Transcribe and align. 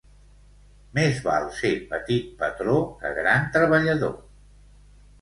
Més 0.99 1.19
val 1.27 1.45
ser 1.59 1.71
petit 1.93 2.33
patró 2.41 2.81
que 3.05 3.15
gran 3.23 3.49
treballador. 3.59 4.21